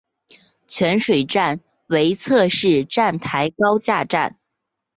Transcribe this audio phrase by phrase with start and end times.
[0.65, 4.39] 泉水站为侧式站台高架站。